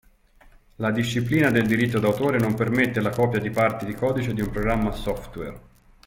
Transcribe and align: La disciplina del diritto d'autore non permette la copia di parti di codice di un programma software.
La 0.77 0.89
disciplina 0.89 1.51
del 1.51 1.67
diritto 1.67 1.99
d'autore 1.99 2.39
non 2.39 2.55
permette 2.55 3.01
la 3.01 3.11
copia 3.11 3.39
di 3.39 3.51
parti 3.51 3.85
di 3.85 3.93
codice 3.93 4.33
di 4.33 4.41
un 4.41 4.49
programma 4.49 4.91
software. 4.91 5.59